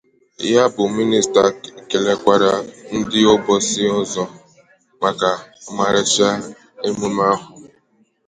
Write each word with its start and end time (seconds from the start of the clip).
ya 0.53 0.63
bụ 0.73 0.83
Minịsta 0.95 1.43
kelekwara 1.89 2.51
ndị 2.95 3.19
Obosi 3.33 3.81
ọzọ 3.99 4.23
maka 5.01 5.31
ọmarịcha 5.69 6.27
emume 6.87 7.23
ahụ 7.33 7.49